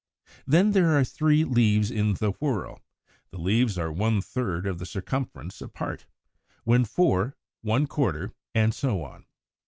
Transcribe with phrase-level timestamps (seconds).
[0.47, 2.81] When there are three leaves in the whorl,
[3.29, 6.07] the leaves are one third of the circumference apart;
[6.63, 9.27] when four, one quarter, and so on.